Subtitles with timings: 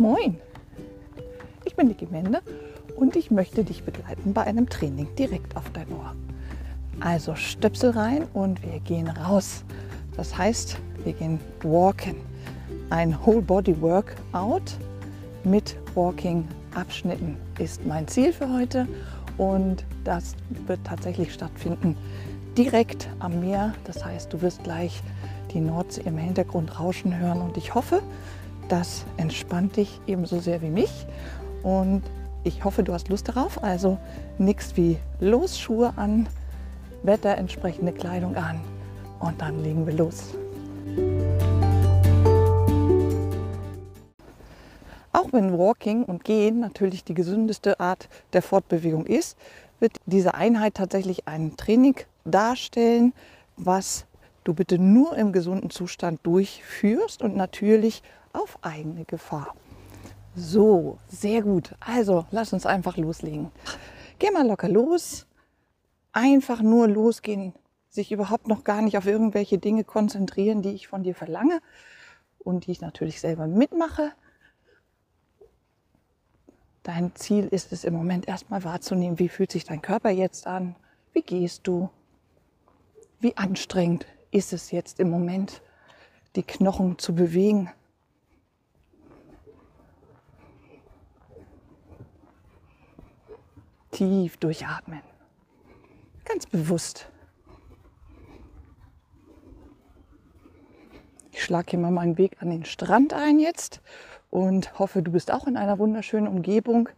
[0.00, 0.38] Moin,
[1.64, 2.40] ich bin Niki Mende
[2.94, 6.14] und ich möchte dich begleiten bei einem Training direkt auf dein Ohr.
[7.00, 9.64] Also Stöpsel rein und wir gehen raus.
[10.16, 12.14] Das heißt, wir gehen walken.
[12.90, 14.76] Ein Whole Body Workout
[15.42, 16.46] mit Walking
[16.76, 18.86] Abschnitten ist mein Ziel für heute
[19.36, 20.36] und das
[20.68, 21.96] wird tatsächlich stattfinden
[22.56, 23.74] direkt am Meer.
[23.82, 25.02] Das heißt, du wirst gleich
[25.52, 28.00] die Nordsee im Hintergrund rauschen hören und ich hoffe,
[28.68, 31.06] das entspannt dich ebenso sehr wie mich
[31.62, 32.02] und
[32.44, 33.62] ich hoffe, du hast Lust darauf.
[33.62, 33.98] Also
[34.38, 36.28] nichts wie los, Schuhe an,
[37.02, 38.60] wetterentsprechende Kleidung an
[39.20, 40.34] und dann legen wir los.
[45.12, 49.36] Auch wenn Walking und Gehen natürlich die gesündeste Art der Fortbewegung ist,
[49.80, 53.12] wird diese Einheit tatsächlich ein Training darstellen,
[53.56, 54.06] was
[54.44, 58.02] du bitte nur im gesunden Zustand durchführst und natürlich
[58.38, 59.54] auf eigene Gefahr.
[60.34, 61.74] So, sehr gut.
[61.80, 63.50] Also, lass uns einfach loslegen.
[64.18, 65.26] Geh mal locker los.
[66.12, 67.54] Einfach nur losgehen.
[67.88, 71.60] Sich überhaupt noch gar nicht auf irgendwelche Dinge konzentrieren, die ich von dir verlange
[72.38, 74.12] und die ich natürlich selber mitmache.
[76.82, 80.76] Dein Ziel ist es im Moment erstmal wahrzunehmen, wie fühlt sich dein Körper jetzt an?
[81.12, 81.90] Wie gehst du?
[83.20, 85.60] Wie anstrengend ist es jetzt im Moment,
[86.36, 87.70] die Knochen zu bewegen?
[93.98, 95.00] Tief durchatmen.
[96.24, 97.10] Ganz bewusst.
[101.32, 103.80] Ich schlage hier mal meinen Weg an den Strand ein jetzt
[104.30, 106.88] und hoffe, du bist auch in einer wunderschönen Umgebung,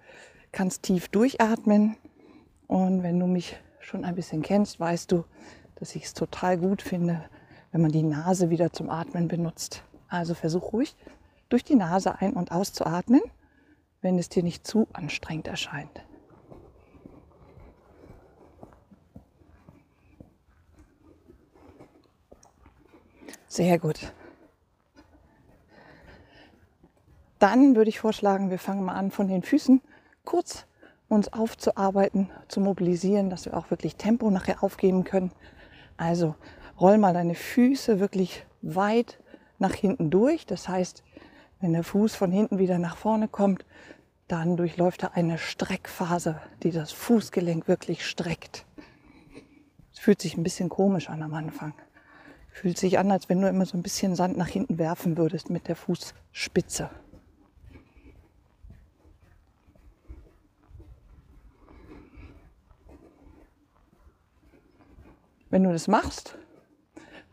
[0.53, 1.97] kannst tief durchatmen.
[2.67, 5.25] Und wenn du mich schon ein bisschen kennst, weißt du,
[5.77, 7.25] dass ich es total gut finde,
[7.73, 9.85] wenn man die Nase wieder zum Atmen benutzt.
[10.09, 10.95] Also versuch ruhig
[11.49, 13.23] durch die Nase ein- und auszuatmen,
[14.03, 16.03] wenn es dir nicht zu anstrengend erscheint.
[23.51, 24.13] Sehr gut.
[27.41, 29.81] Dann würde ich vorschlagen, wir fangen mal an von den Füßen
[30.25, 30.67] kurz
[31.09, 35.33] uns aufzuarbeiten, zu mobilisieren, dass wir auch wirklich Tempo nachher aufgeben können.
[35.97, 36.37] Also
[36.81, 39.19] roll mal deine Füße wirklich weit
[39.59, 40.47] nach hinten durch.
[40.47, 41.03] Das heißt,
[41.61, 43.65] wenn der Fuß von hinten wieder nach vorne kommt,
[44.29, 48.65] dann durchläuft er eine Streckphase, die das Fußgelenk wirklich streckt.
[49.93, 51.75] Es fühlt sich ein bisschen komisch an am Anfang.
[52.51, 55.51] Fühlt sich an, als wenn du immer so ein bisschen Sand nach hinten werfen würdest
[55.51, 56.91] mit der Fußspitze.
[65.49, 66.39] Wenn du das machst,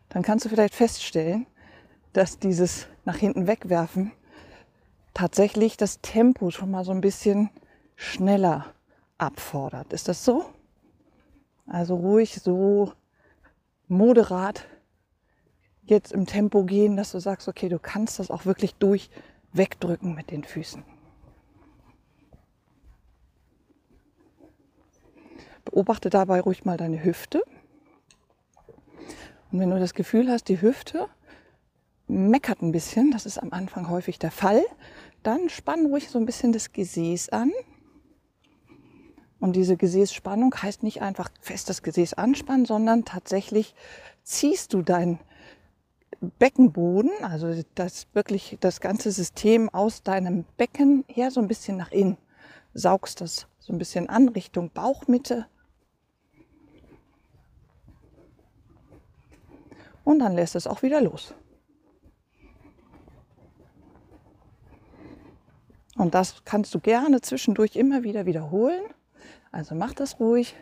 [0.10, 1.46] dann kannst du vielleicht feststellen,
[2.14, 4.12] dass dieses nach hinten wegwerfen
[5.14, 7.50] tatsächlich das Tempo schon mal so ein bisschen
[7.96, 8.74] schneller
[9.18, 9.94] abfordert.
[9.94, 10.46] Ist das so?
[11.68, 12.94] Also ruhig so
[13.88, 14.66] moderat
[15.90, 19.10] jetzt im Tempo gehen, dass du sagst, okay, du kannst das auch wirklich durch
[19.54, 20.84] wegdrücken mit den Füßen.
[25.66, 27.44] Beobachte dabei ruhig mal deine Hüfte.
[29.52, 31.08] Und wenn du das Gefühl hast, die Hüfte
[32.08, 34.64] meckert ein bisschen, das ist am Anfang häufig der Fall,
[35.24, 37.52] dann spann ruhig so ein bisschen das Gesäß an.
[39.40, 43.76] Und diese Gesäßspannung heißt nicht einfach fest das Gesäß anspannen, sondern tatsächlich
[44.24, 45.20] ziehst du dein
[46.22, 51.92] Beckenboden, also das wirklich das ganze System aus deinem Becken her so ein bisschen nach
[51.92, 52.18] innen.
[52.74, 55.46] Saugst das so ein bisschen an Richtung Bauchmitte.
[60.04, 61.34] Und dann lässt es auch wieder los.
[65.98, 68.84] Und das kannst du gerne zwischendurch immer wieder wiederholen.
[69.52, 70.56] Also mach das ruhig,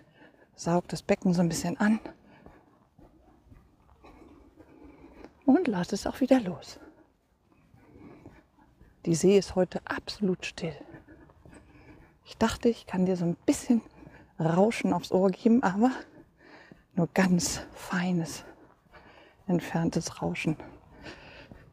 [0.56, 2.00] saug das Becken so ein bisschen an
[5.46, 6.80] und lass es auch wieder los.
[9.06, 10.76] Die See ist heute absolut still.
[12.26, 13.82] Ich dachte, ich kann dir so ein bisschen
[14.40, 15.92] Rauschen aufs Ohr geben, aber
[16.96, 18.44] nur ganz feines,
[19.48, 20.58] entferntes Rauschen.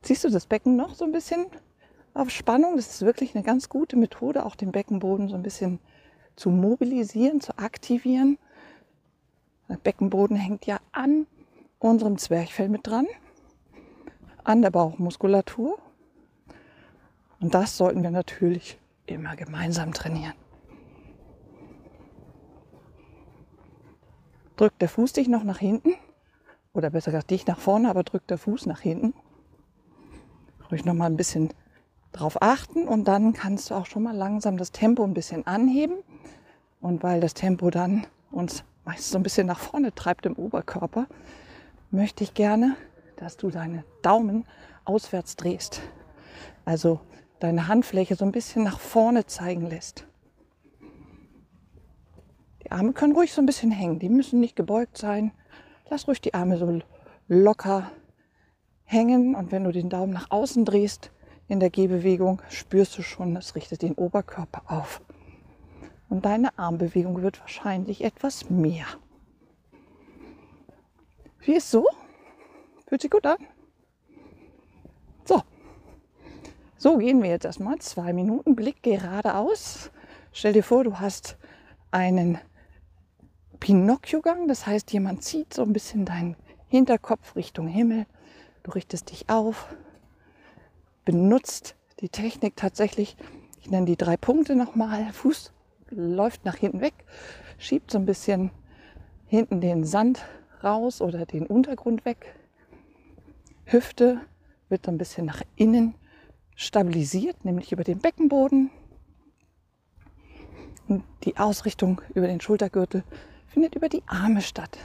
[0.03, 1.47] Siehst du das Becken noch so ein bisschen
[2.13, 2.77] auf Spannung?
[2.77, 5.79] Das ist wirklich eine ganz gute Methode, auch den Beckenboden so ein bisschen
[6.37, 8.39] zu mobilisieren, zu aktivieren.
[9.69, 11.27] Der Beckenboden hängt ja an
[11.79, 13.07] unserem Zwerchfell mit dran
[14.45, 15.79] an der Bauchmuskulatur.
[17.41, 20.35] Und das sollten wir natürlich immer gemeinsam trainieren.
[24.57, 25.95] Drückt der Fuß dich noch nach hinten
[26.73, 29.15] oder besser gesagt dich nach vorne, aber drückt der Fuß nach hinten.
[30.71, 31.53] Ruhig noch mal ein bisschen
[32.13, 35.97] drauf achten und dann kannst du auch schon mal langsam das Tempo ein bisschen anheben.
[36.81, 41.07] Und weil das Tempo dann uns meist so ein bisschen nach vorne treibt im Oberkörper,
[41.91, 42.77] möchte ich gerne,
[43.17, 44.47] dass du deine Daumen
[44.85, 45.81] auswärts drehst.
[46.65, 47.01] Also
[47.41, 50.07] deine Handfläche so ein bisschen nach vorne zeigen lässt.
[52.63, 55.33] Die Arme können ruhig so ein bisschen hängen, die müssen nicht gebeugt sein.
[55.91, 56.81] Lass ruhig die Arme so
[57.29, 57.91] locker
[58.85, 61.11] hängen und wenn du den Daumen nach außen drehst
[61.49, 65.03] in der Gehbewegung, spürst du schon, das richtet den Oberkörper auf.
[66.09, 68.87] Und deine Armbewegung wird wahrscheinlich etwas mehr.
[71.41, 71.87] Wie ist so?
[72.93, 73.39] Fühlt sich gut an?
[75.25, 75.41] So.
[76.77, 77.79] So gehen wir jetzt erstmal.
[77.79, 79.91] Zwei Minuten Blick geradeaus.
[80.31, 81.39] Stell dir vor, du hast
[81.91, 82.39] einen
[83.61, 84.47] Pinocchio-Gang.
[84.47, 86.37] Das heißt, jemand zieht so ein bisschen deinen
[86.69, 88.05] Hinterkopf Richtung Himmel.
[88.63, 89.75] Du richtest dich auf,
[91.07, 93.17] benutzt die Technik tatsächlich.
[93.63, 95.11] Ich nenne die drei Punkte nochmal.
[95.15, 95.51] Fuß
[95.89, 97.07] läuft nach hinten weg,
[97.57, 98.51] schiebt so ein bisschen
[99.29, 100.27] hinten den Sand
[100.63, 102.35] raus oder den Untergrund weg.
[103.73, 104.21] Hüfte
[104.69, 105.95] wird ein bisschen nach innen
[106.55, 108.71] stabilisiert, nämlich über den Beckenboden.
[110.89, 113.05] Und die Ausrichtung über den Schultergürtel
[113.47, 114.79] findet über die Arme statt.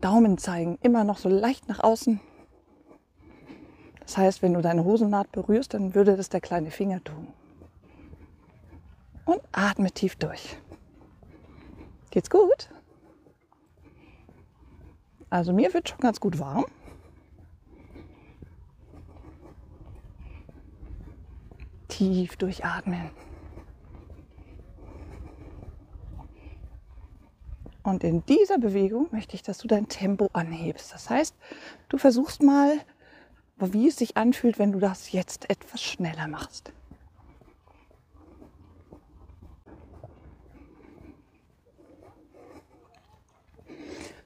[0.00, 2.20] Daumen zeigen immer noch so leicht nach außen.
[4.00, 7.28] Das heißt, wenn du deine Hosennaht berührst, dann würde das der kleine Finger tun.
[9.24, 10.56] Und atme tief durch.
[12.10, 12.70] Geht's gut?
[15.30, 16.66] Also mir wird schon ganz gut warm.
[21.88, 23.10] Tief durchatmen.
[27.82, 30.92] Und in dieser Bewegung möchte ich, dass du dein Tempo anhebst.
[30.92, 31.34] Das heißt,
[31.88, 32.78] du versuchst mal
[33.60, 36.72] wie es sich anfühlt, wenn du das jetzt etwas schneller machst.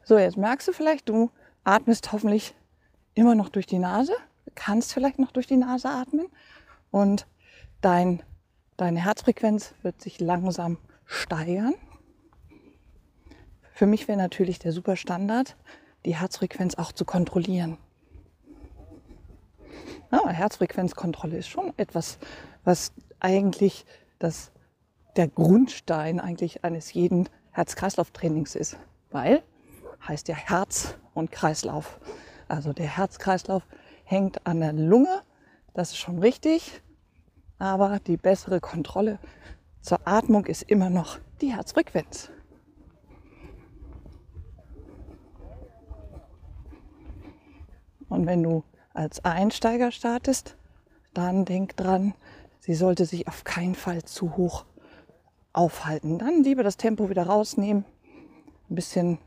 [0.05, 1.31] So, jetzt merkst du vielleicht, du
[1.65, 2.55] atmest hoffentlich
[3.15, 4.13] immer noch durch die Nase,
[4.55, 6.27] kannst vielleicht noch durch die Nase atmen
[6.91, 7.27] und
[7.81, 8.23] dein,
[8.77, 11.75] deine Herzfrequenz wird sich langsam steigern.
[13.73, 15.57] Für mich wäre natürlich der Superstandard,
[16.05, 17.79] die Herzfrequenz auch zu kontrollieren.
[20.13, 22.19] Ja, Herzfrequenzkontrolle ist schon etwas,
[22.63, 23.87] was eigentlich
[24.19, 24.53] das,
[25.17, 28.77] der Grundstein eigentlich eines jeden Herz-Kreislauf-Trainings ist.
[29.11, 29.43] Weil
[30.07, 31.99] heißt ja Herz und Kreislauf.
[32.49, 33.63] Also der Herzkreislauf
[34.05, 35.23] hängt an der Lunge,
[35.73, 36.83] das ist schon richtig.
[37.59, 39.19] Aber die bessere Kontrolle
[39.81, 42.31] zur Atmung ist immer noch die Herzfrequenz.
[48.09, 50.57] Und wenn du als Einsteiger startest,
[51.15, 52.15] dann denk dran,
[52.61, 54.65] sie sollte sich auf keinen Fall zu hoch
[55.53, 56.19] aufhalten.
[56.19, 57.85] Dann lieber das Tempo wieder rausnehmen,
[58.71, 59.19] ein bisschen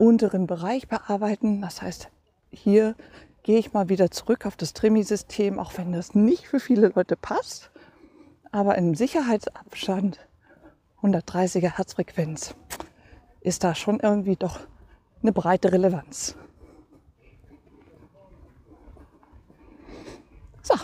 [0.00, 1.60] unteren Bereich bearbeiten.
[1.60, 2.08] Das heißt,
[2.50, 2.96] hier
[3.42, 7.16] gehe ich mal wieder zurück auf das Trimi-System, auch wenn das nicht für viele Leute
[7.16, 7.70] passt.
[8.50, 10.18] Aber im Sicherheitsabstand
[11.02, 12.54] 130er Herzfrequenz
[13.42, 14.60] ist da schon irgendwie doch
[15.22, 16.34] eine breite Relevanz.
[20.62, 20.74] So.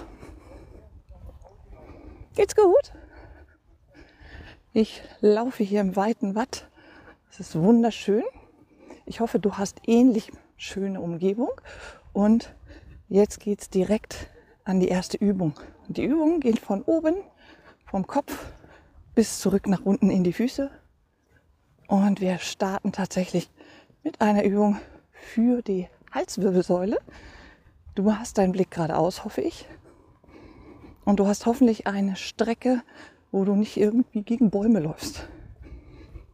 [2.34, 2.92] Geht's gut?
[4.74, 6.68] Ich laufe hier im weiten Watt.
[7.30, 8.22] Es ist wunderschön.
[9.08, 11.50] Ich hoffe, du hast ähnlich schöne Umgebung.
[12.12, 12.52] Und
[13.08, 14.28] jetzt geht's direkt
[14.64, 15.54] an die erste Übung.
[15.86, 17.14] Und die Übung geht von oben,
[17.84, 18.52] vom Kopf
[19.14, 20.70] bis zurück nach unten in die Füße.
[21.86, 23.48] Und wir starten tatsächlich
[24.02, 24.78] mit einer Übung
[25.12, 26.98] für die Halswirbelsäule.
[27.94, 29.66] Du hast deinen Blick geradeaus, hoffe ich.
[31.04, 32.82] Und du hast hoffentlich eine Strecke,
[33.30, 35.28] wo du nicht irgendwie gegen Bäume läufst.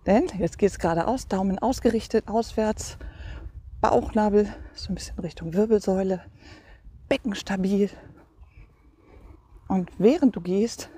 [0.06, 2.96] Denn jetzt geht es geradeaus, Daumen ausgerichtet, auswärts,
[3.80, 6.24] Bauchnabel so ein bisschen Richtung Wirbelsäule,
[7.08, 7.90] Becken stabil.
[9.68, 10.88] Und während du gehst,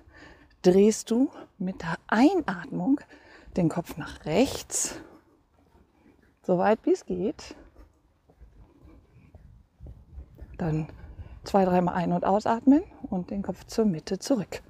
[0.63, 3.01] drehst du mit der Einatmung
[3.57, 4.97] den Kopf nach rechts,
[6.43, 7.55] so weit wie es geht.
[10.57, 10.89] Dann
[11.45, 14.63] zwei, dreimal ein- und ausatmen und den Kopf zur Mitte zurück.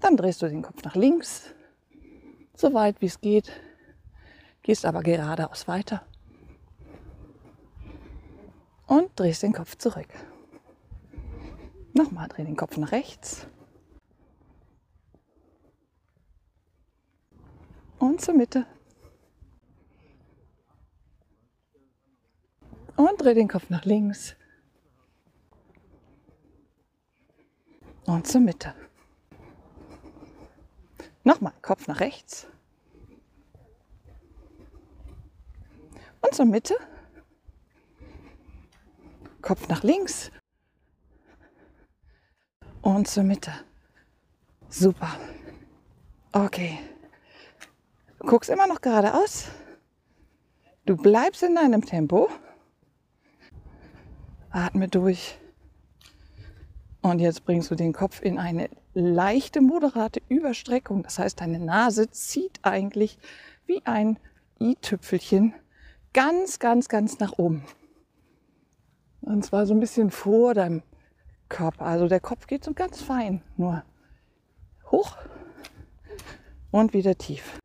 [0.00, 1.54] Dann drehst du den Kopf nach links,
[2.56, 3.52] so weit wie es geht,
[4.62, 6.06] gehst aber geradeaus weiter
[8.86, 10.08] und drehst den Kopf zurück.
[11.92, 13.46] Nochmal dreh den Kopf nach rechts
[17.98, 18.66] und zur Mitte.
[22.96, 24.34] Und dreh den Kopf nach links.
[28.06, 28.74] Und zur Mitte.
[31.26, 32.46] Nochmal, Kopf nach rechts.
[36.20, 36.76] Und zur Mitte.
[39.42, 40.30] Kopf nach links.
[42.80, 43.52] Und zur Mitte.
[44.68, 45.18] Super.
[46.30, 46.78] Okay.
[48.20, 49.48] Du guckst immer noch geradeaus.
[50.84, 52.30] Du bleibst in deinem Tempo.
[54.50, 55.40] Atme durch.
[57.02, 61.02] Und jetzt bringst du den Kopf in eine leichte, moderate Überstreckung.
[61.02, 63.18] Das heißt, deine Nase zieht eigentlich
[63.66, 64.18] wie ein
[64.60, 65.54] i-Tüpfelchen
[66.12, 67.64] ganz, ganz, ganz nach oben.
[69.20, 70.82] Und zwar so ein bisschen vor deinem
[71.48, 71.84] Körper.
[71.84, 73.82] Also der Kopf geht so ganz fein, nur
[74.90, 75.16] hoch
[76.70, 77.58] und wieder tief.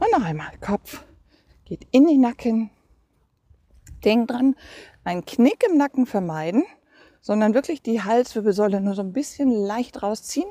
[0.00, 1.04] Und noch einmal Kopf
[1.68, 2.70] geht in den Nacken.
[4.04, 4.56] Denk dran,
[5.04, 6.64] einen Knick im Nacken vermeiden,
[7.20, 10.48] sondern wirklich die Halswirbelsäule nur so ein bisschen leicht rausziehen.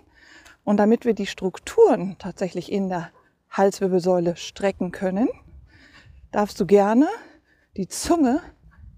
[0.64, 3.12] Und damit wir die Strukturen tatsächlich in der
[3.50, 5.30] Halswirbelsäule strecken können,
[6.32, 7.08] darfst du gerne
[7.78, 8.42] die Zunge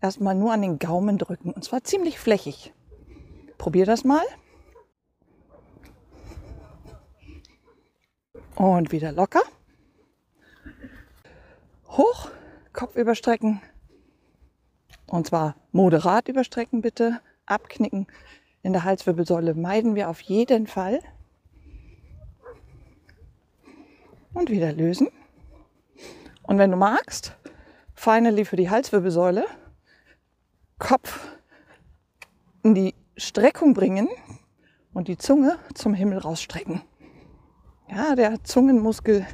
[0.02, 1.52] erstmal nur an den Gaumen drücken.
[1.52, 2.74] Und zwar ziemlich flächig.
[3.58, 4.24] Probier das mal.
[8.56, 9.42] Und wieder locker.
[11.90, 12.30] Hoch,
[12.74, 13.62] Kopf überstrecken.
[15.08, 17.20] Und zwar moderat überstrecken bitte.
[17.46, 18.06] Abknicken
[18.62, 21.00] in der Halswirbelsäule meiden wir auf jeden Fall.
[24.34, 25.08] Und wieder lösen.
[26.44, 27.36] Und wenn du magst,
[27.96, 29.46] finally für die Halswirbelsäule,
[30.78, 31.28] Kopf
[32.64, 34.10] in die Streckung bringen
[34.94, 36.82] und die Zunge zum Himmel rausstrecken.
[37.90, 39.26] Ja, der Zungenmuskel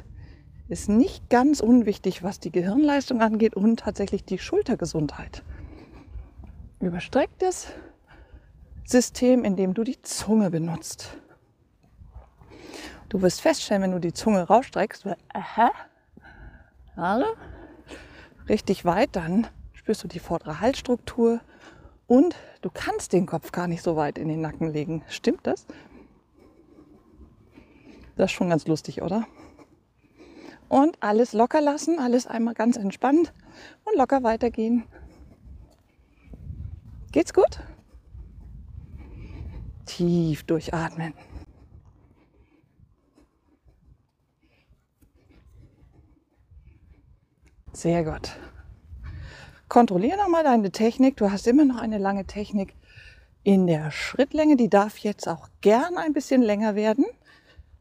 [0.68, 5.42] ist nicht ganz unwichtig, was die Gehirnleistung angeht und tatsächlich die Schultergesundheit.
[6.80, 7.68] Überstrecktes
[8.84, 11.16] System, in dem du die Zunge benutzt.
[13.08, 15.70] Du wirst feststellen, wenn du die Zunge rausstreckst, weil, aha,
[16.96, 17.26] alle,
[18.48, 21.40] richtig weit, dann spürst du die vordere Halsstruktur
[22.08, 25.04] und du kannst den Kopf gar nicht so weit in den Nacken legen.
[25.08, 25.66] Stimmt das?
[28.16, 29.26] Das ist schon ganz lustig, oder?
[30.68, 33.32] Und alles locker lassen, alles einmal ganz entspannt
[33.84, 34.84] und locker weitergehen.
[37.12, 37.60] Geht's gut?
[39.86, 41.14] Tief durchatmen.
[47.72, 48.32] Sehr gut.
[49.68, 51.16] Kontrolliere nochmal deine Technik.
[51.16, 52.74] Du hast immer noch eine lange Technik
[53.42, 54.56] in der Schrittlänge.
[54.56, 57.04] Die darf jetzt auch gern ein bisschen länger werden.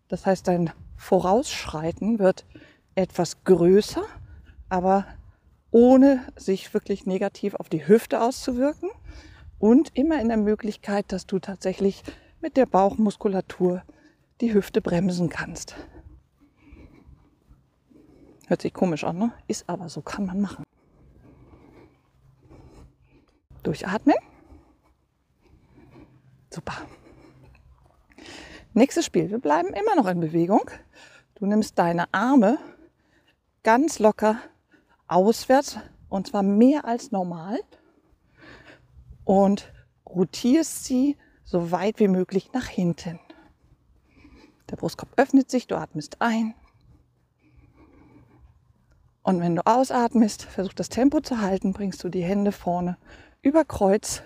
[0.07, 2.45] Das heißt, dein Vorausschreiten wird
[2.95, 4.03] etwas größer,
[4.69, 5.05] aber
[5.71, 8.89] ohne sich wirklich negativ auf die Hüfte auszuwirken
[9.59, 12.03] und immer in der Möglichkeit, dass du tatsächlich
[12.41, 13.83] mit der Bauchmuskulatur
[14.41, 15.75] die Hüfte bremsen kannst.
[18.47, 19.33] Hört sich komisch an, ne?
[19.47, 20.63] Ist aber so, kann man machen.
[23.63, 24.15] Durchatmen.
[26.53, 26.75] Super.
[28.73, 29.31] Nächstes Spiel.
[29.31, 30.69] Wir bleiben immer noch in Bewegung.
[31.35, 32.59] Du nimmst deine Arme
[33.65, 34.37] ganz locker
[35.07, 37.59] auswärts und zwar mehr als normal
[39.23, 39.73] und
[40.05, 43.19] rotierst sie so weit wie möglich nach hinten.
[44.69, 46.53] Der Brustkorb öffnet sich, du atmest ein.
[49.23, 52.97] Und wenn du ausatmest, versuch das Tempo zu halten, bringst du die Hände vorne
[53.41, 54.21] über Kreuz,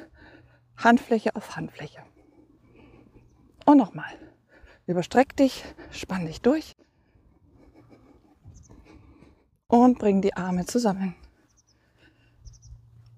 [0.76, 2.04] Handfläche auf Handfläche.
[3.66, 4.12] Und nochmal.
[4.86, 6.76] Überstreck dich, spann dich durch
[9.70, 11.16] und bring die Arme zusammen.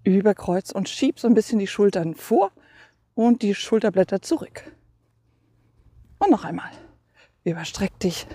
[0.03, 2.51] Über Kreuz und schieb so ein bisschen die Schultern vor
[3.15, 4.71] und die Schulterblätter zurück.
[6.19, 6.69] Und noch einmal.
[7.43, 8.27] Überstreck dich.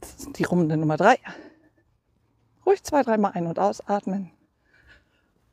[0.00, 1.18] Das ist die Runde Nummer drei.
[2.66, 4.30] Ruhig zwei, dreimal ein- und ausatmen.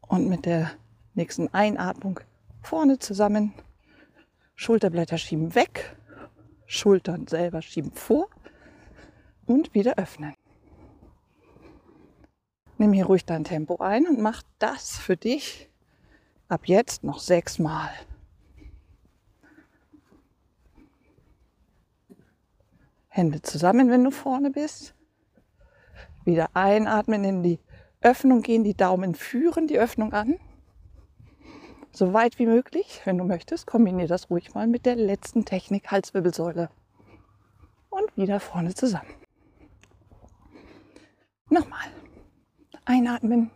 [0.01, 0.71] Und mit der
[1.13, 2.19] nächsten Einatmung
[2.61, 3.53] vorne zusammen.
[4.55, 5.95] Schulterblätter schieben weg.
[6.65, 8.27] Schultern selber schieben vor.
[9.45, 10.35] Und wieder öffnen.
[12.81, 15.69] Nimm hier ruhig dein Tempo ein und mach das für dich
[16.47, 17.91] ab jetzt noch sechsmal.
[23.07, 24.95] Hände zusammen, wenn du vorne bist.
[26.25, 27.59] Wieder einatmen in die
[28.01, 30.39] Öffnung gehen, die Daumen führen die Öffnung an.
[31.91, 33.01] so weit wie möglich.
[33.05, 36.71] Wenn du möchtest, kombiniere das ruhig mal mit der letzten Technik Halswirbelsäule.
[37.91, 39.13] Und wieder vorne zusammen.
[41.47, 41.91] Nochmal.
[42.85, 43.51] Einatmen.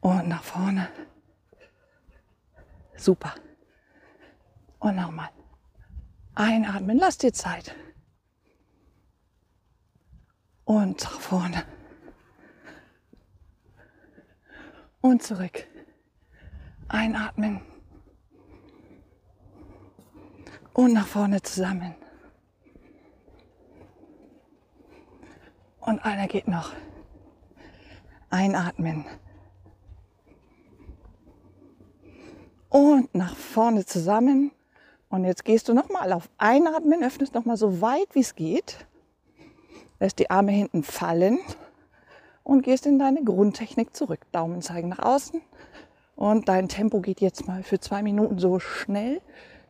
[0.00, 0.88] Und nach vorne.
[2.96, 3.34] Super.
[4.78, 5.30] Und nochmal.
[6.34, 7.74] Einatmen, lass dir Zeit.
[10.64, 11.64] Und nach vorne.
[15.00, 15.66] Und zurück.
[16.88, 17.60] Einatmen.
[20.72, 21.94] Und nach vorne zusammen.
[25.86, 26.72] Und einer geht noch.
[28.28, 29.06] Einatmen.
[32.68, 34.50] Und nach vorne zusammen.
[35.08, 38.84] Und jetzt gehst du nochmal auf Einatmen, öffnest nochmal so weit wie es geht.
[40.00, 41.38] Lässt die Arme hinten fallen
[42.42, 44.20] und gehst in deine Grundtechnik zurück.
[44.32, 45.40] Daumen zeigen nach außen.
[46.16, 49.22] Und dein Tempo geht jetzt mal für zwei Minuten so schnell,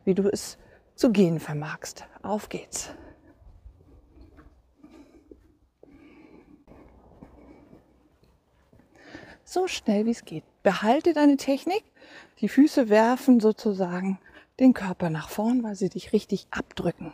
[0.03, 0.57] wie du es
[0.95, 2.05] zu gehen vermagst.
[2.23, 2.89] Auf geht's.
[9.49, 10.43] So schnell wie es geht.
[10.61, 11.81] Behalte deine Technik.
[12.41, 14.19] Die Füße werfen sozusagen
[14.59, 17.13] den Körper nach vorn, weil sie dich richtig abdrücken.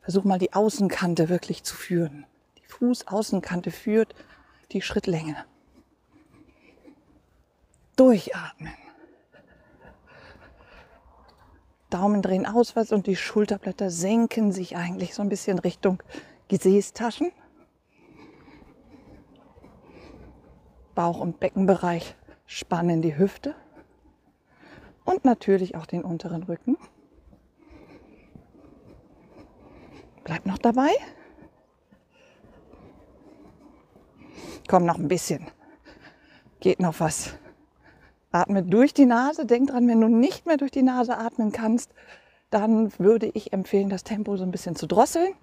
[0.00, 2.26] Versuch mal die Außenkante wirklich zu führen.
[2.58, 4.16] Die Fußaußenkante führt
[4.72, 5.36] die Schrittlänge.
[7.94, 8.74] Durchatmen.
[11.88, 16.02] Daumen drehen auswärts und die Schulterblätter senken sich eigentlich so ein bisschen Richtung
[16.48, 17.30] Gesäßtaschen.
[20.94, 23.54] Bauch- und Beckenbereich spannen die Hüfte
[25.04, 26.76] und natürlich auch den unteren Rücken.
[30.24, 30.90] Bleib noch dabei.
[34.68, 35.48] Komm noch ein bisschen.
[36.60, 37.34] Geht noch was.
[38.30, 39.44] Atme durch die Nase.
[39.44, 41.92] Denk dran, wenn du nicht mehr durch die Nase atmen kannst,
[42.50, 45.34] dann würde ich empfehlen, das Tempo so ein bisschen zu drosseln.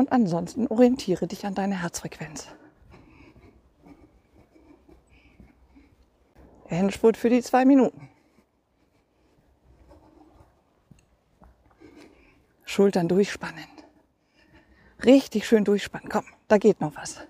[0.00, 2.48] Und ansonsten orientiere dich an deine Herzfrequenz.
[6.68, 8.08] Endspurt für die zwei Minuten.
[12.64, 13.66] Schultern durchspannen.
[15.04, 16.08] Richtig schön durchspannen.
[16.08, 17.20] Komm, da geht noch was.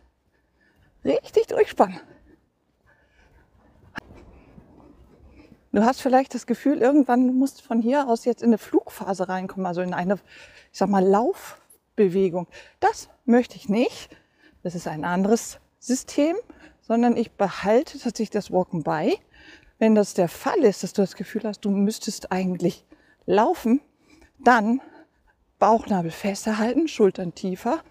[1.05, 1.99] Richtig durchspannen.
[5.73, 9.29] Du hast vielleicht das Gefühl, irgendwann du musst von hier aus jetzt in eine Flugphase
[9.29, 10.21] reinkommen, also in eine,
[10.71, 11.05] ich sag mal,
[12.01, 12.47] Laufbewegung.
[12.81, 14.11] Das möchte ich nicht.
[14.63, 16.37] Das ist ein anderes System,
[16.81, 19.19] sondern ich behalte tatsächlich das Walken bei.
[19.79, 22.85] Wenn das der Fall ist, dass du das Gefühl hast, du müsstest eigentlich
[23.27, 23.81] laufen,
[24.39, 24.81] dann
[25.59, 27.83] Bauchnabel fester halten, Schultern tiefer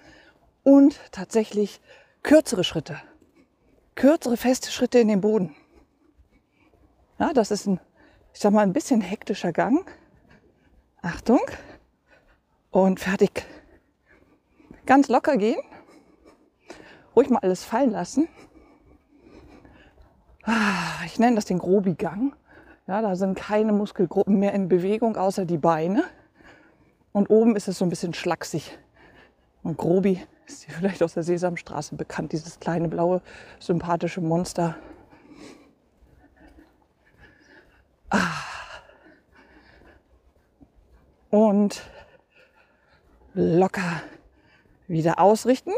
[0.63, 1.82] und tatsächlich
[2.24, 3.02] kürzere Schritte.
[3.95, 5.56] Kürzere, feste Schritte in den Boden.
[7.19, 7.80] Ja, das ist ein,
[8.34, 9.89] ich sag mal, ein bisschen hektischer Gang.
[11.02, 11.41] Achtung.
[12.72, 13.45] Und fertig.
[14.89, 15.60] Ganz locker gehen.
[17.15, 18.28] Ruhig mal alles fallen lassen.
[20.41, 22.36] Ah, ich nenne das den Grobi-Gang.
[22.88, 26.06] Ja, da sind keine Muskelgruppen mehr in Bewegung, außer die Beine.
[27.12, 28.80] Und oben ist es so ein bisschen schlaksig.
[29.62, 33.21] Und Grobi ist hier vielleicht aus der Sesamstraße bekannt, dieses kleine blaue,
[33.60, 34.75] sympathische Monster.
[38.10, 38.41] Ah.
[41.30, 41.84] Und
[43.36, 44.02] locker
[44.89, 45.71] wieder ausrichten.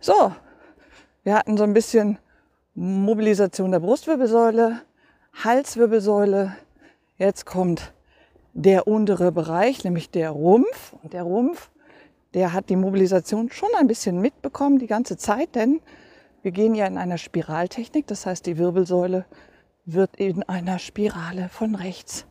[0.00, 0.32] So,
[1.24, 2.18] wir hatten so ein bisschen
[2.74, 4.82] Mobilisation der Brustwirbelsäule,
[5.42, 6.56] Halswirbelsäule.
[7.18, 7.92] Jetzt kommt
[8.52, 10.94] der untere Bereich, nämlich der Rumpf.
[11.02, 11.70] Und der Rumpf,
[12.34, 15.80] der hat die Mobilisation schon ein bisschen mitbekommen die ganze Zeit, denn
[16.42, 18.06] wir gehen ja in einer Spiraltechnik.
[18.06, 19.26] Das heißt, die Wirbelsäule
[19.84, 22.26] wird in einer Spirale von rechts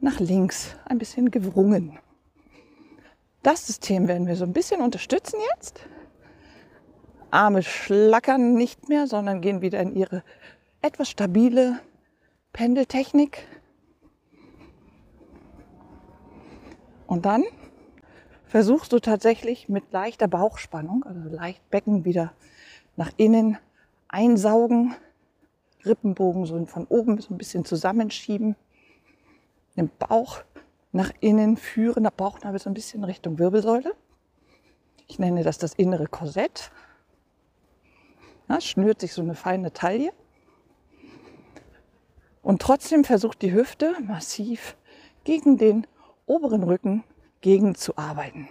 [0.00, 1.98] nach links ein bisschen gewrungen.
[3.42, 5.80] Das System werden wir so ein bisschen unterstützen jetzt.
[7.30, 10.22] Arme schlackern nicht mehr, sondern gehen wieder in ihre
[10.80, 11.80] etwas stabile
[12.52, 13.46] Pendeltechnik.
[17.06, 17.44] Und dann
[18.44, 22.32] versuchst du tatsächlich mit leichter Bauchspannung, also leicht Becken wieder
[22.96, 23.58] nach innen
[24.08, 24.94] einsaugen,
[25.84, 28.56] Rippenbogen so von oben so ein bisschen zusammenschieben,
[29.76, 30.42] den Bauch
[30.92, 33.94] nach innen führen, der Bauchnabel so ein bisschen Richtung Wirbelsäule.
[35.08, 36.70] Ich nenne das das innere Korsett.
[38.48, 40.12] Ja, schnürt sich so eine feine Taille.
[42.42, 44.76] Und trotzdem versucht die Hüfte massiv
[45.24, 45.86] gegen den
[46.26, 47.04] oberen Rücken
[47.40, 48.48] gegen zu arbeiten.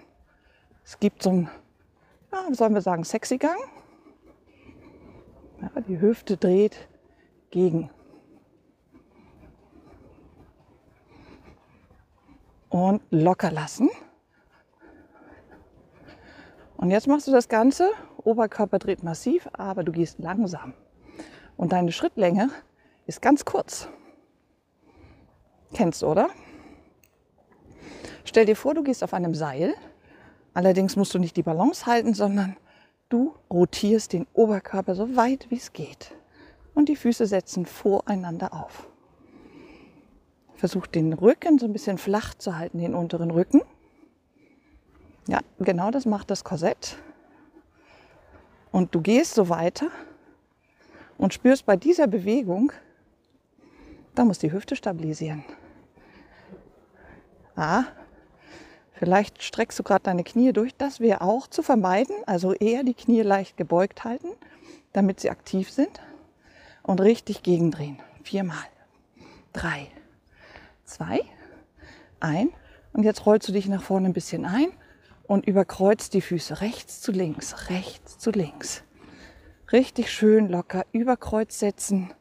[0.84, 1.50] Es gibt so einen,
[2.32, 3.60] ja, sollen wir sagen, sexy Gang.
[5.62, 6.88] Ja, die Hüfte dreht
[7.52, 7.90] gegen.
[12.72, 13.90] Und locker lassen.
[16.78, 17.92] Und jetzt machst du das Ganze.
[18.24, 20.74] Oberkörper dreht massiv, aber du gehst langsam.
[21.58, 22.50] Und deine Schrittlänge
[23.06, 23.88] ist ganz kurz.
[25.74, 26.30] Kennst du, oder?
[28.24, 29.76] Stell dir vor, du gehst auf einem Seil.
[30.54, 32.58] Allerdings musst du nicht die Balance halten, sondern
[33.10, 36.16] du rotierst den Oberkörper so weit wie es geht.
[36.74, 38.91] Und die Füße setzen voreinander auf.
[40.62, 43.64] Versuch den Rücken so ein bisschen flach zu halten, den unteren Rücken.
[45.28, 46.98] Ja, genau das macht das Korsett.
[48.72, 49.88] Und du gehst so weiter
[51.18, 52.72] und spürst bei dieser Bewegung,
[54.14, 55.44] da muss die Hüfte stabilisieren.
[57.56, 57.86] Ah,
[58.94, 60.76] vielleicht streckst du gerade deine Knie durch.
[60.76, 62.16] Das wäre auch zu vermeiden.
[62.28, 64.30] Also eher die Knie leicht gebeugt halten,
[64.94, 66.02] damit sie aktiv sind.
[66.84, 67.98] Und richtig gegendrehen.
[68.22, 68.68] Viermal.
[69.54, 69.88] Drei,
[70.92, 71.22] zwei,
[72.20, 72.50] ein.
[72.94, 74.68] Und jetzt rollst du dich nach vorne ein bisschen ein
[75.24, 78.84] und überkreuzt die Füße rechts zu links, rechts zu links.
[79.72, 82.14] Richtig schön locker überkreuz setzen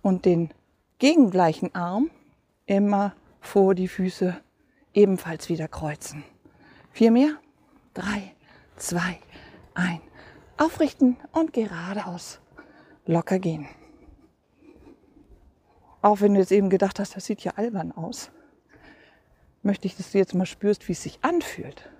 [0.00, 0.54] und den
[0.98, 2.10] gegengleichen Arm
[2.64, 4.40] immer vor die Füße
[4.94, 6.24] ebenfalls wieder kreuzen.
[6.92, 7.36] Vier mehr.
[7.92, 8.34] Drei,
[8.76, 9.18] zwei,
[9.74, 10.00] ein.
[10.56, 12.40] Aufrichten und geradeaus.
[13.04, 13.68] Locker gehen.
[16.00, 18.30] Auch wenn du jetzt eben gedacht hast, das sieht ja albern aus,
[19.62, 21.90] möchte ich, dass du jetzt mal spürst, wie es sich anfühlt.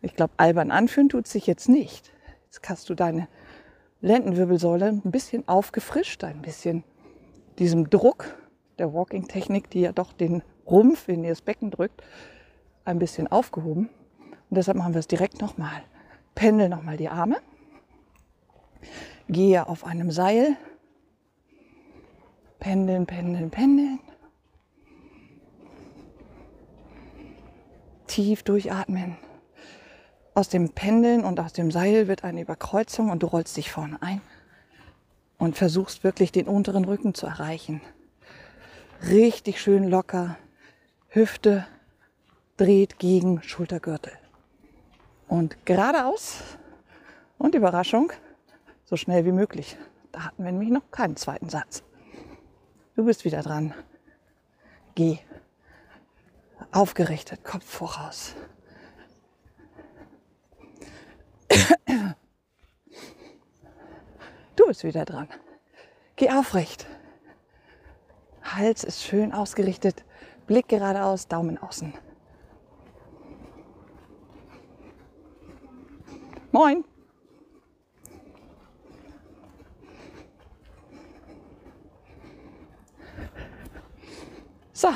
[0.00, 2.12] Ich glaube, albern anfühlen tut sich jetzt nicht.
[2.44, 3.28] Jetzt hast du deine
[4.00, 6.84] Lendenwirbelsäule ein bisschen aufgefrischt, ein bisschen
[7.58, 8.36] diesem Druck
[8.78, 12.02] der Walking-Technik, die ja doch den Rumpf in das Becken drückt,
[12.84, 13.90] ein bisschen aufgehoben.
[14.50, 15.82] Und deshalb machen wir es direkt nochmal.
[16.34, 17.38] Pendel nochmal die Arme.
[19.28, 20.56] Gehe auf einem Seil.
[22.58, 24.00] Pendeln, pendeln, pendeln.
[28.06, 29.16] Tief durchatmen.
[30.34, 34.00] Aus dem Pendeln und aus dem Seil wird eine Überkreuzung und du rollst dich vorne
[34.02, 34.20] ein
[35.38, 37.80] und versuchst wirklich den unteren Rücken zu erreichen.
[39.08, 40.36] Richtig schön locker
[41.08, 41.66] Hüfte
[42.56, 44.12] dreht gegen Schultergürtel.
[45.28, 46.42] Und geradeaus
[47.38, 48.12] und Überraschung,
[48.84, 49.76] so schnell wie möglich.
[50.12, 51.82] Da hatten wir nämlich noch keinen zweiten Satz.
[52.98, 53.72] Du bist wieder dran.
[54.96, 55.20] Geh.
[56.72, 58.34] Aufgerichtet, Kopf voraus.
[64.56, 65.28] Du bist wieder dran.
[66.16, 66.86] Geh aufrecht.
[68.42, 70.04] Hals ist schön ausgerichtet.
[70.48, 71.94] Blick geradeaus, Daumen außen.
[76.50, 76.84] Moin.
[84.78, 84.90] So,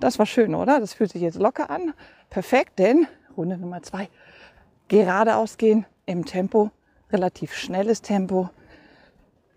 [0.00, 0.80] das war schön, oder?
[0.80, 1.94] Das fühlt sich jetzt locker an.
[2.28, 4.10] Perfekt, denn Runde Nummer zwei.
[4.88, 6.70] Geradeaus gehen im Tempo,
[7.10, 8.50] relativ schnelles Tempo.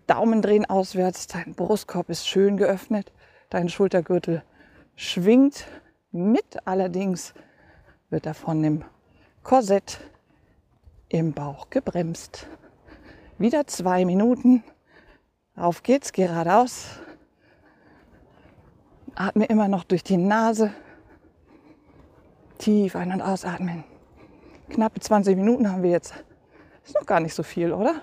[0.06, 3.12] Daumen drehen auswärts, dein Brustkorb ist schön geöffnet,
[3.50, 4.42] dein Schultergürtel
[4.96, 5.66] schwingt
[6.12, 7.34] mit, allerdings
[8.08, 8.86] wird er von dem
[9.42, 10.00] Korsett
[11.10, 12.46] im Bauch gebremst.
[13.36, 14.64] Wieder zwei Minuten.
[15.56, 17.00] Auf geht's, geradeaus.
[19.14, 20.72] Atme immer noch durch die Nase.
[22.58, 23.84] Tief ein- und ausatmen.
[24.68, 26.14] Knappe 20 Minuten haben wir jetzt.
[26.84, 28.02] Ist noch gar nicht so viel, oder?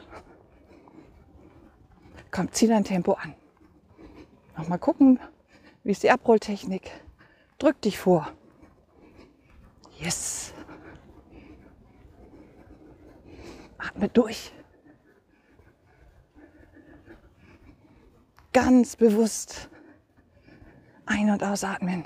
[2.31, 3.35] Komm, zieh dein Tempo an.
[4.57, 5.19] Nochmal gucken,
[5.83, 6.91] wie ist die Abrolltechnik?
[7.57, 8.31] Drück dich vor.
[9.99, 10.53] Yes.
[13.77, 14.51] Atme durch.
[18.53, 19.69] Ganz bewusst
[21.07, 22.05] ein- und ausatmen.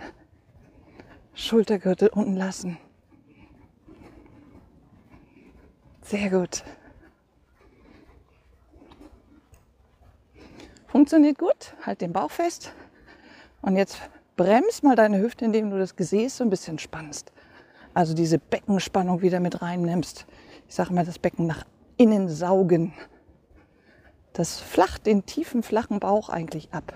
[1.33, 2.77] Schultergürtel unten lassen.
[6.01, 6.63] Sehr gut.
[10.87, 11.73] Funktioniert gut.
[11.85, 12.73] Halt den Bauch fest.
[13.61, 14.01] Und jetzt
[14.35, 17.31] bremst mal deine Hüfte, indem du das Gesäß so ein bisschen spannst.
[17.93, 20.25] Also diese Beckenspannung wieder mit reinnimmst.
[20.67, 21.65] Ich sage mal, das Becken nach
[21.97, 22.93] innen saugen.
[24.33, 26.93] Das flacht den tiefen, flachen Bauch eigentlich ab.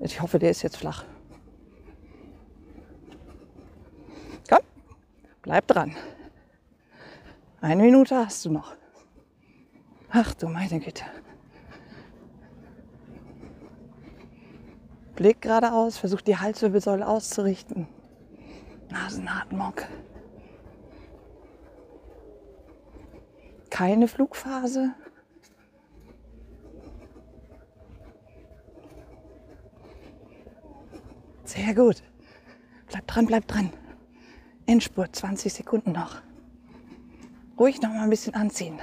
[0.00, 1.04] Ich hoffe, der ist jetzt flach.
[4.48, 4.60] Komm,
[5.44, 5.94] bleib dran.
[7.60, 8.74] Eine Minute hast du noch.
[10.10, 11.04] Ach du meine Güte.
[15.14, 17.86] Blick geradeaus, versuch die Halswirbelsäule auszurichten.
[18.90, 19.74] Nasenatmung.
[23.70, 24.94] Keine Flugphase.
[31.44, 32.02] Sehr gut.
[32.86, 33.72] Bleib dran, bleib dran.
[34.66, 36.22] Endspurt, 20 Sekunden noch.
[37.58, 38.80] Ruhig noch mal ein bisschen anziehen.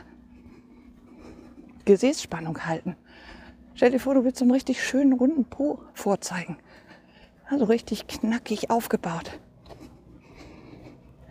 [1.85, 2.95] Gesäßspannung halten.
[3.73, 6.57] Stell dir vor, du willst so einen richtig schönen runden Po vorzeigen.
[7.49, 9.39] Also richtig knackig aufgebaut.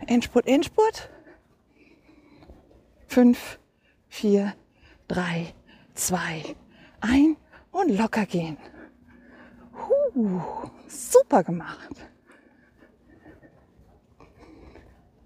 [0.05, 1.09] Endspurt, Endspurt.
[3.07, 3.59] Fünf,
[4.09, 4.53] vier,
[5.07, 5.53] drei,
[5.93, 6.43] zwei,
[6.99, 7.37] ein
[7.71, 8.57] und locker gehen.
[9.73, 12.10] Huh, super gemacht.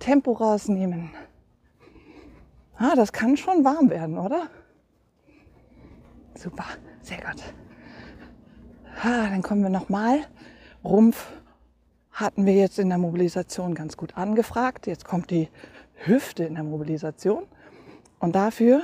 [0.06, 1.10] Tempo rausnehmen.
[2.78, 4.52] Ah, das kann schon warm werden, oder?
[6.36, 6.66] Super,
[7.02, 7.42] sehr gut.
[9.02, 10.20] Ah, dann kommen wir nochmal.
[10.84, 11.26] Rumpf
[12.12, 14.86] hatten wir jetzt in der Mobilisation ganz gut angefragt.
[14.86, 15.50] Jetzt kommt die
[15.96, 17.48] Hüfte in der Mobilisation.
[18.20, 18.84] Und dafür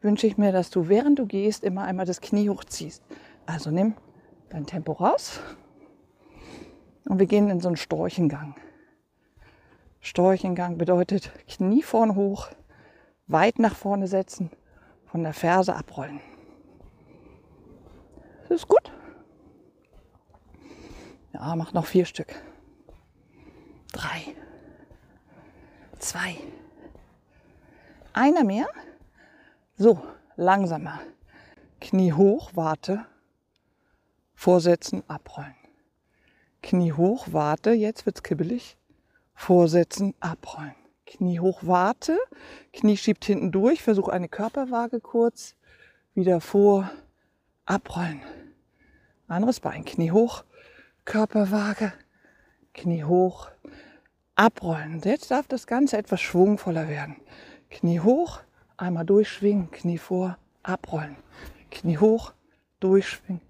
[0.00, 3.02] wünsche ich mir, dass du während du gehst immer einmal das Knie hochziehst.
[3.44, 3.96] Also nimm
[4.48, 5.40] dein Tempo raus
[7.06, 8.54] und wir gehen in so einen Storchengang.
[10.00, 12.48] Storchengang bedeutet Knie vorn hoch,
[13.26, 14.50] weit nach vorne setzen,
[15.06, 16.20] von der Ferse abrollen.
[18.42, 18.92] Das ist gut.
[21.32, 22.34] Ja, mach noch vier Stück.
[23.92, 24.34] Drei.
[25.98, 26.36] Zwei.
[28.12, 28.68] Einer mehr.
[29.76, 30.00] So,
[30.36, 31.00] langsamer.
[31.80, 33.04] Knie hoch, warte.
[34.34, 35.54] Vorsetzen, abrollen.
[36.62, 37.72] Knie hoch, warte.
[37.72, 38.77] Jetzt wird's kibbelig.
[39.38, 40.74] Vorsetzen, abrollen.
[41.06, 42.18] Knie hoch, warte.
[42.72, 43.82] Knie schiebt hinten durch.
[43.82, 45.54] Versuch eine Körperwaage kurz.
[46.14, 46.90] Wieder vor,
[47.64, 48.20] abrollen.
[49.28, 49.84] Anderes Bein.
[49.84, 50.44] Knie hoch,
[51.04, 51.92] Körperwaage.
[52.74, 53.48] Knie hoch,
[54.34, 55.00] abrollen.
[55.04, 57.16] Jetzt darf das Ganze etwas schwungvoller werden.
[57.70, 58.40] Knie hoch,
[58.76, 61.16] einmal durchschwingen, Knie vor, abrollen.
[61.70, 62.32] Knie hoch,
[62.80, 63.40] durchschwingen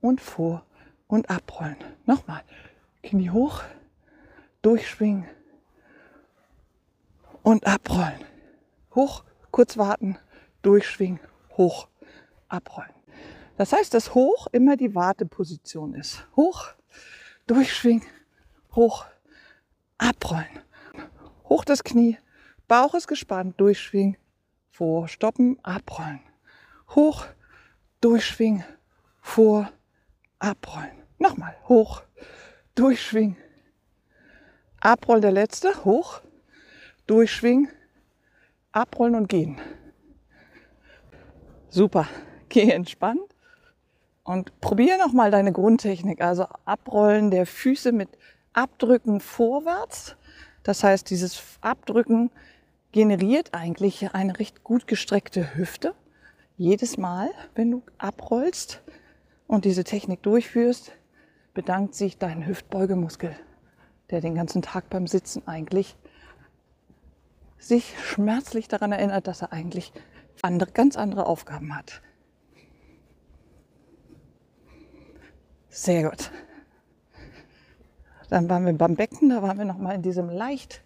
[0.00, 0.66] und vor
[1.06, 1.76] und abrollen.
[2.04, 2.42] Nochmal.
[3.02, 3.62] Knie hoch,
[4.60, 5.24] durchschwingen
[7.46, 8.24] und abrollen.
[8.96, 10.18] Hoch, kurz warten,
[10.62, 11.20] durchschwingen,
[11.56, 11.86] hoch,
[12.48, 12.90] abrollen.
[13.56, 16.26] Das heißt, dass hoch immer die Warteposition ist.
[16.34, 16.72] Hoch,
[17.46, 18.02] durchschwingen,
[18.74, 19.06] hoch,
[19.96, 20.58] abrollen.
[21.48, 22.18] Hoch das Knie,
[22.66, 24.16] Bauch ist gespannt, durchschwingen,
[24.72, 26.18] vor, stoppen, abrollen.
[26.96, 27.26] Hoch,
[28.00, 28.64] durchschwingen,
[29.20, 29.70] vor,
[30.40, 31.00] abrollen.
[31.18, 32.02] Nochmal, hoch,
[32.74, 33.36] durchschwingen,
[34.80, 36.22] abrollen, der letzte, hoch,
[37.06, 37.68] durchschwingen,
[38.72, 39.58] abrollen und gehen.
[41.68, 42.08] Super,
[42.48, 43.20] geh entspannt
[44.26, 48.08] und probiere nochmal deine Grundtechnik, also Abrollen der Füße mit
[48.52, 50.16] Abdrücken vorwärts.
[50.62, 52.30] Das heißt, dieses Abdrücken
[52.90, 55.94] generiert eigentlich eine recht gut gestreckte Hüfte.
[56.56, 58.82] Jedes Mal, wenn du abrollst
[59.46, 60.92] und diese Technik durchführst,
[61.54, 63.36] bedankt sich dein Hüftbeugemuskel,
[64.10, 65.96] der den ganzen Tag beim Sitzen eigentlich
[67.58, 69.92] sich schmerzlich daran erinnert, dass er eigentlich
[70.42, 72.02] andere, ganz andere Aufgaben hat.
[75.68, 76.30] Sehr gut.
[78.30, 80.82] Dann waren wir beim Becken, da waren wir noch mal in diesem leicht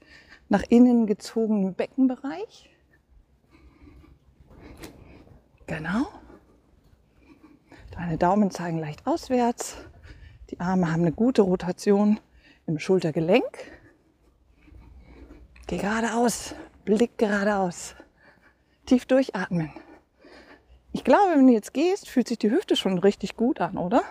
[0.48, 2.70] nach innen gezogenen Beckenbereich.
[5.66, 6.08] Genau.
[7.92, 9.76] Deine Daumen zeigen leicht auswärts.
[10.50, 12.18] Die Arme haben eine gute Rotation
[12.66, 13.79] im Schultergelenk.
[15.70, 17.94] Geh geradeaus, Blick geradeaus.
[18.86, 19.70] Tief durchatmen.
[20.90, 24.02] Ich glaube, wenn du jetzt gehst, fühlt sich die Hüfte schon richtig gut an, oder?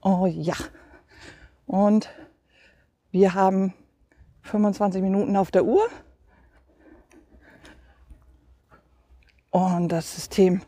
[0.00, 0.54] Oh ja.
[1.66, 2.08] Und
[3.10, 3.74] wir haben
[4.44, 5.86] 25 Minuten auf der Uhr.
[9.50, 10.62] Und das System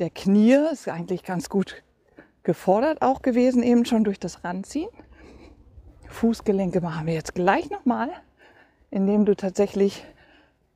[0.00, 1.84] der Knie ist eigentlich ganz gut
[2.42, 4.90] gefordert auch gewesen, eben schon durch das Ranziehen.
[6.08, 8.10] Fußgelenke machen wir jetzt gleich nochmal,
[8.90, 10.04] indem du tatsächlich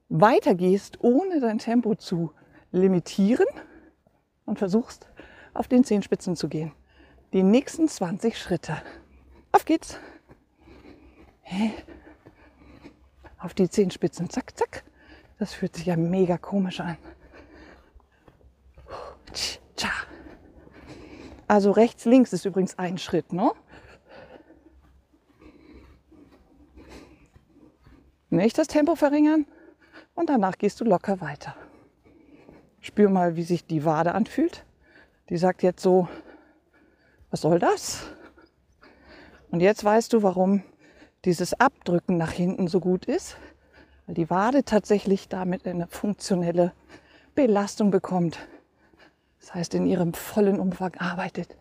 [0.09, 2.33] weitergehst, ohne dein Tempo zu
[2.73, 3.46] limitieren
[4.44, 5.07] und versuchst,
[5.55, 6.73] auf den Zehenspitzen zu gehen
[7.33, 8.77] die nächsten 20 Schritte.
[9.53, 9.99] Auf geht's.
[13.38, 14.31] Auf die Zehenspitzen.
[14.31, 14.85] Zack, zack.
[15.38, 16.96] Das fühlt sich ja mega komisch an.
[21.46, 23.51] Also rechts, links ist übrigens ein Schritt, ne?
[28.30, 29.46] Nicht das Tempo verringern
[30.14, 31.54] und danach gehst du locker weiter.
[32.80, 34.64] Spür mal, wie sich die Wade anfühlt.
[35.28, 36.08] Die sagt jetzt so
[37.30, 38.02] was soll das?
[39.50, 40.62] Und jetzt weißt du, warum
[41.24, 43.36] dieses Abdrücken nach hinten so gut ist,
[44.06, 46.72] weil die Wade tatsächlich damit eine funktionelle
[47.34, 48.38] Belastung bekommt.
[49.38, 51.56] Das heißt, in ihrem vollen Umfang arbeitet.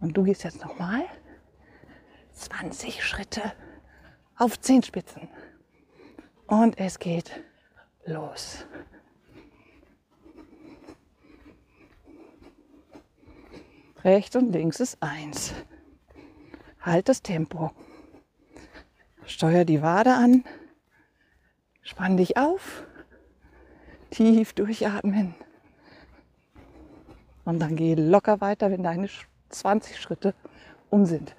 [0.00, 1.02] Und du gehst jetzt nochmal
[2.32, 3.42] 20 Schritte
[4.36, 5.28] auf Zehenspitzen.
[6.54, 7.32] Und es geht
[8.04, 8.64] los.
[14.04, 15.52] Rechts und links ist eins.
[16.80, 17.72] Halt das Tempo.
[19.26, 20.44] Steuer die Wade an.
[21.82, 22.84] Spann dich auf.
[24.10, 25.34] Tief durchatmen.
[27.44, 29.08] Und dann geh locker weiter, wenn deine
[29.48, 30.34] 20 Schritte
[30.88, 31.34] um sind.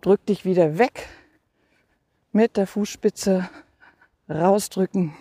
[0.00, 1.06] Drück dich wieder weg
[2.34, 3.48] mit der Fußspitze
[4.28, 5.14] rausdrücken.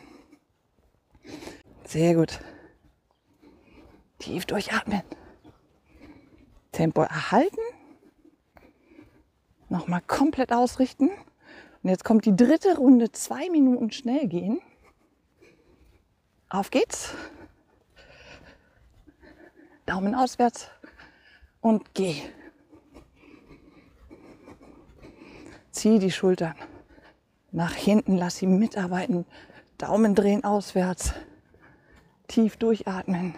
[1.86, 2.40] Sehr gut.
[4.18, 5.04] Tief durchatmen.
[6.72, 7.62] Tempo erhalten.
[9.70, 11.12] Nochmal komplett ausrichten.
[11.84, 14.60] Und jetzt kommt die dritte Runde, zwei Minuten schnell gehen.
[16.50, 17.14] Auf geht's.
[19.86, 20.72] Daumen auswärts
[21.62, 22.24] und geh.
[25.72, 26.56] Zieh die Schultern
[27.54, 29.26] nach hinten, lass sie mitarbeiten.
[29.78, 31.14] Daumen drehen auswärts.
[32.28, 33.36] Tief durchatmen.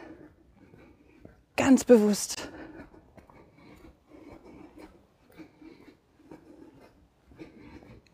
[1.58, 2.50] Ganz bewusst.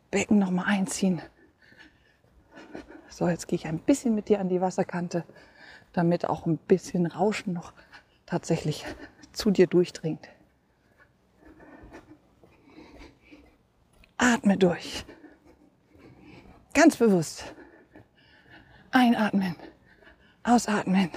[0.10, 1.22] Becken nochmal einziehen.
[3.08, 5.24] So, jetzt gehe ich ein bisschen mit dir an die Wasserkante,
[5.94, 7.74] damit auch ein bisschen Rauschen noch
[8.26, 8.86] tatsächlich
[9.34, 10.28] zu dir durchdringt.
[14.18, 15.06] Atme durch.
[16.74, 17.54] Ganz bewusst.
[18.92, 19.56] Einatmen.
[20.44, 21.10] Ausatmen.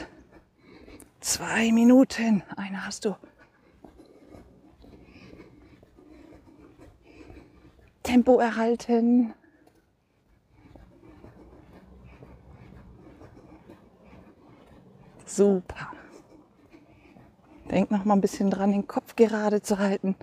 [1.21, 2.43] Zwei Minuten.
[2.57, 3.17] Eine hast du.
[8.03, 9.33] Tempo erhalten.
[15.25, 15.93] Super.
[17.71, 20.17] Denk noch mal ein bisschen dran, den Kopf gerade zu halten.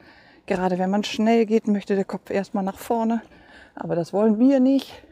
[0.45, 3.21] Gerade wenn man schnell geht, möchte der Kopf erstmal nach vorne.
[3.75, 5.03] Aber das wollen wir nicht.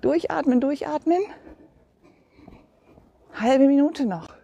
[0.00, 1.22] Durchatmen, durchatmen.
[3.34, 4.34] Halbe Minute noch.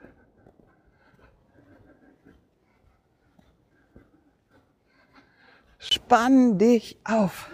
[5.79, 7.51] Spann dich auf.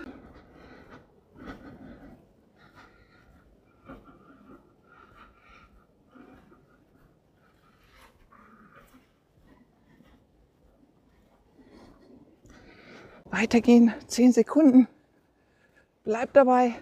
[13.31, 14.89] Weitergehen, zehn Sekunden.
[16.05, 16.75] Bleib dabei.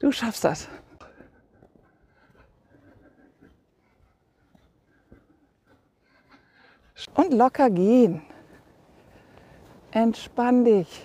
[0.00, 0.66] Du schaffst das.
[7.14, 8.22] Und locker gehen.
[9.90, 11.02] Entspann dich.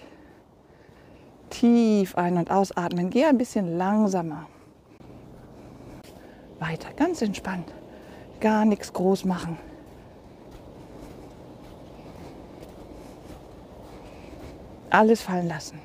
[1.49, 3.09] Tief ein- und ausatmen.
[3.09, 4.47] Geh ein bisschen langsamer.
[6.59, 7.73] Weiter, ganz entspannt.
[8.39, 9.57] Gar nichts groß machen.
[14.89, 15.79] Alles fallen lassen.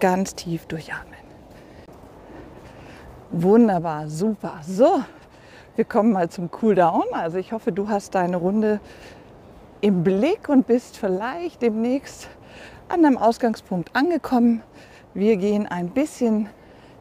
[0.00, 1.18] Ganz tief durchatmen.
[3.30, 4.60] Wunderbar, super.
[4.62, 5.02] So,
[5.76, 7.04] wir kommen mal zum Cooldown.
[7.12, 8.80] Also ich hoffe, du hast deine Runde
[9.80, 12.28] im Blick und bist vielleicht demnächst
[12.88, 14.62] an deinem Ausgangspunkt angekommen.
[15.14, 16.48] Wir gehen ein bisschen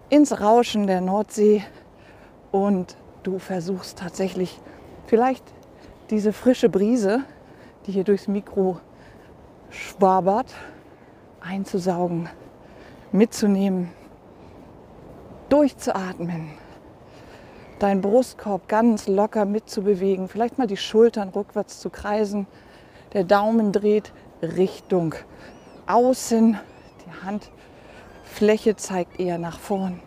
[0.10, 1.64] ins Rauschen der Nordsee
[2.52, 4.60] und du versuchst tatsächlich
[5.06, 5.44] vielleicht
[6.10, 7.24] diese frische Brise,
[7.86, 8.80] die hier durchs Mikro
[9.70, 10.54] schwabert,
[11.42, 12.30] einzusaugen,
[13.12, 13.92] mitzunehmen,
[15.50, 16.50] durchzuatmen,
[17.80, 22.48] deinen Brustkorb ganz locker mitzubewegen, vielleicht mal die Schultern rückwärts zu kreisen,
[23.14, 25.16] der Daumen dreht Richtung
[25.86, 26.58] außen,
[27.06, 30.00] die Handfläche zeigt eher nach vorn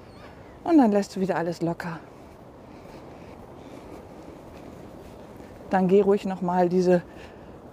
[0.64, 1.98] und dann lässt du wieder alles locker.
[5.70, 7.02] Dann geh ruhig noch mal diese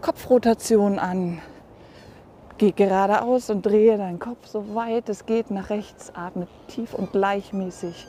[0.01, 1.41] Kopfrotation an.
[2.57, 6.11] Geh geradeaus und drehe deinen Kopf so weit es geht nach rechts.
[6.15, 8.07] Atme tief und gleichmäßig.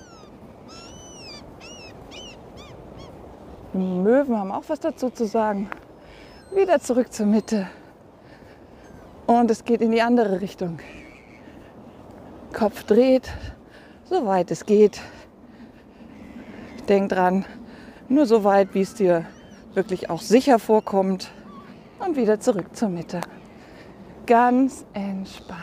[3.74, 5.68] Die Möwen haben auch was dazu zu sagen.
[6.54, 7.68] Wieder zurück zur Mitte.
[9.26, 10.78] Und es geht in die andere Richtung.
[12.54, 13.30] Kopf dreht,
[14.04, 15.02] so weit es geht.
[16.88, 17.44] Denk dran,
[18.08, 19.26] nur so weit, wie es dir
[19.74, 21.30] wirklich auch sicher vorkommt.
[21.98, 23.20] Und wieder zurück zur Mitte.
[24.28, 25.62] Ganz entspannt.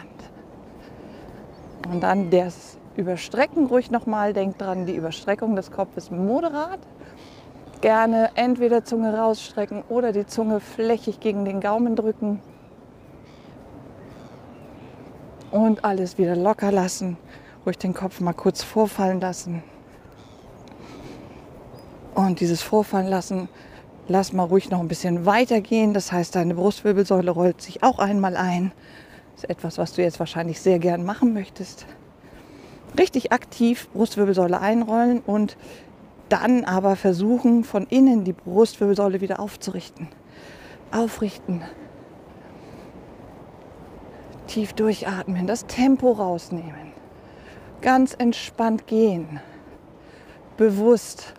[1.88, 4.34] Und dann das Überstrecken ruhig nochmal.
[4.34, 6.80] Denk dran, die Überstreckung des Kopfes moderat.
[7.82, 12.42] Gerne entweder Zunge rausstrecken oder die Zunge flächig gegen den Gaumen drücken.
[15.52, 17.18] Und alles wieder locker lassen.
[17.68, 19.62] Ruhig den Kopf mal kurz vorfallen lassen.
[22.16, 23.48] Und dieses Vorfallen lassen,
[24.08, 25.94] lass mal ruhig noch ein bisschen weitergehen.
[25.94, 28.72] Das heißt, deine Brustwirbelsäule rollt sich auch einmal ein.
[29.36, 31.86] Das ist etwas, was du jetzt wahrscheinlich sehr gern machen möchtest.
[32.98, 35.58] Richtig aktiv Brustwirbelsäule einrollen und
[36.30, 40.08] dann aber versuchen, von innen die Brustwirbelsäule wieder aufzurichten.
[40.92, 41.62] Aufrichten.
[44.48, 46.94] Tief durchatmen, das Tempo rausnehmen.
[47.82, 49.40] Ganz entspannt gehen.
[50.58, 51.35] Bewusst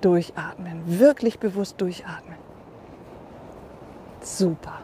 [0.00, 0.82] durchatmen.
[0.98, 2.36] Wirklich bewusst durchatmen.
[4.20, 4.80] Super.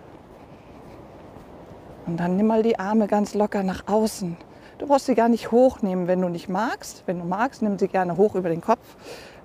[2.07, 4.37] Und dann nimm mal die Arme ganz locker nach außen.
[4.79, 7.05] Du brauchst sie gar nicht hochnehmen, wenn du nicht magst.
[7.07, 8.97] Wenn du magst, nimm sie gerne hoch über den Kopf.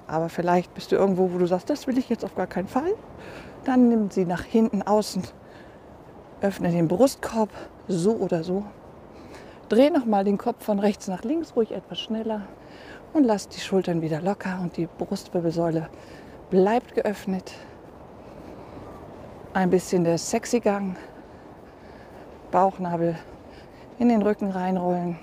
[0.08, 2.68] Aber vielleicht bist du irgendwo, wo du sagst, das will ich jetzt auf gar keinen
[2.68, 2.94] Fall.
[3.64, 5.24] Dann nimm sie nach hinten außen.
[6.42, 7.50] Öffne den Brustkorb,
[7.88, 8.64] so oder so.
[9.70, 12.42] Dreh nochmal den Kopf von rechts nach links, ruhig etwas schneller.
[13.12, 15.90] Und lass die Schultern wieder locker und die Brustwirbelsäule
[16.50, 17.54] bleibt geöffnet.
[19.54, 20.96] Ein bisschen der sexy Gang.
[22.52, 23.18] Bauchnabel
[23.98, 25.18] in den Rücken reinrollen.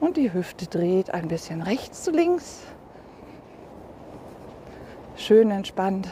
[0.00, 2.62] Und die Hüfte dreht ein bisschen rechts zu links.
[5.16, 6.08] Schön entspannt.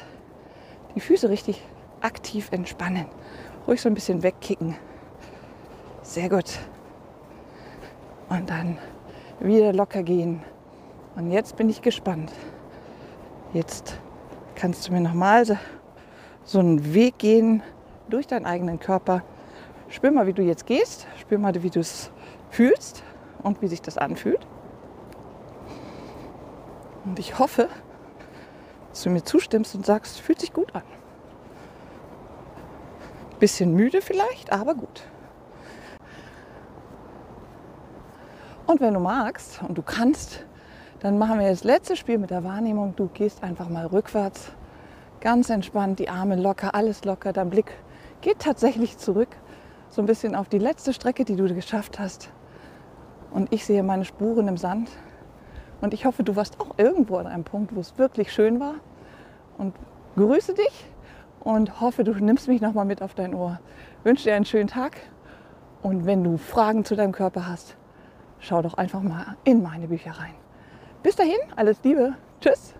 [0.95, 1.63] Die Füße richtig
[2.01, 3.07] aktiv entspannen.
[3.67, 4.77] Ruhig so ein bisschen wegkicken.
[6.03, 6.59] Sehr gut.
[8.29, 8.79] Und dann
[9.41, 10.43] wieder locker gehen.
[11.17, 12.33] Und jetzt bin ich gespannt.
[13.53, 14.01] Jetzt
[14.57, 15.45] kannst du mir nochmal
[16.43, 17.63] so einen Weg gehen
[18.09, 19.23] durch deinen eigenen Körper.
[19.89, 21.07] Spür mal, wie du jetzt gehst.
[21.21, 22.11] Spür mal, wie du es
[22.51, 23.05] fühlst
[23.43, 24.45] und wie sich das anfühlt.
[27.05, 27.69] Und ich hoffe,
[28.91, 30.83] dass du mir zustimmst und sagst, fühlt sich gut an.
[33.39, 35.03] Bisschen müde vielleicht, aber gut.
[38.67, 40.45] Und wenn du magst und du kannst,
[41.05, 42.97] dann machen wir das letzte Spiel mit der Wahrnehmung.
[42.97, 44.53] Du gehst einfach mal rückwärts,
[45.21, 47.35] ganz entspannt, die Arme locker, alles locker.
[47.35, 47.73] Dein Blick
[48.23, 49.29] geht tatsächlich zurück,
[49.91, 52.31] so ein bisschen auf die letzte Strecke, die du geschafft hast.
[53.31, 54.89] Und ich sehe meine Spuren im Sand.
[55.83, 58.77] Und ich hoffe, du warst auch irgendwo an einem Punkt, wo es wirklich schön war.
[59.59, 59.75] Und
[60.17, 60.87] grüße dich
[61.41, 63.61] und hoffe, du nimmst mich nochmal mit auf dein Ohr.
[64.05, 64.97] Wünsche dir einen schönen Tag.
[65.83, 67.77] Und wenn du Fragen zu deinem Körper hast,
[68.39, 70.44] schau doch einfach mal in meine Bücher rein.
[71.05, 72.15] Bis dahin, alles Liebe.
[72.41, 72.75] Tschüss.